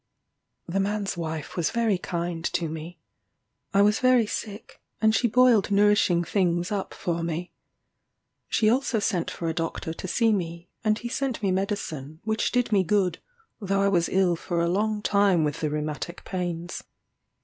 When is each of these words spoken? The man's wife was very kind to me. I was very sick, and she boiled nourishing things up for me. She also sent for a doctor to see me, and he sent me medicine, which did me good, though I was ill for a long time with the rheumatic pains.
The 0.67 0.79
man's 0.79 1.15
wife 1.15 1.55
was 1.55 1.69
very 1.69 1.99
kind 1.99 2.43
to 2.53 2.67
me. 2.67 2.97
I 3.71 3.83
was 3.83 3.99
very 3.99 4.25
sick, 4.25 4.81
and 4.99 5.13
she 5.13 5.27
boiled 5.27 5.69
nourishing 5.69 6.23
things 6.23 6.71
up 6.71 6.95
for 6.95 7.21
me. 7.21 7.51
She 8.49 8.67
also 8.67 8.97
sent 8.97 9.29
for 9.29 9.47
a 9.47 9.53
doctor 9.53 9.93
to 9.93 10.07
see 10.07 10.33
me, 10.33 10.69
and 10.83 10.97
he 10.97 11.07
sent 11.07 11.43
me 11.43 11.51
medicine, 11.51 12.19
which 12.23 12.51
did 12.51 12.71
me 12.71 12.83
good, 12.83 13.19
though 13.59 13.81
I 13.83 13.89
was 13.89 14.09
ill 14.09 14.35
for 14.35 14.59
a 14.59 14.67
long 14.67 15.03
time 15.03 15.43
with 15.43 15.59
the 15.59 15.69
rheumatic 15.69 16.25
pains. 16.25 16.81